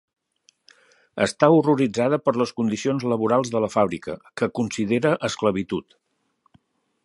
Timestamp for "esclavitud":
5.31-5.99